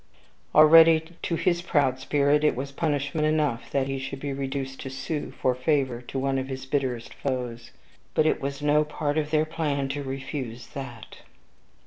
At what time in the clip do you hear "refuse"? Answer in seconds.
10.01-10.65